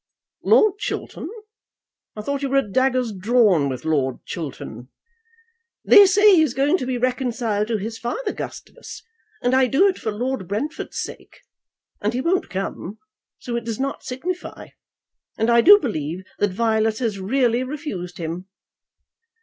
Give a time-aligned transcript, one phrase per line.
[0.43, 1.29] Lord Chiltern;
[2.15, 3.85] I thought you were at daggers drawn with
[4.25, 4.87] Chiltern."
[5.85, 9.03] "They say he is going to be reconciled to his father, Gustavus,
[9.43, 11.41] and I do it for Lord Brentford's sake.
[12.01, 12.97] And he won't come,
[13.37, 14.69] so it does not signify.
[15.37, 18.47] And I do believe that Violet has really refused him."